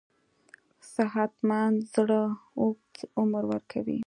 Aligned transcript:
صحتمند 0.93 1.77
زړه 1.93 2.21
اوږد 2.59 2.95
عمر 3.19 3.43
ورکوي. 3.51 3.99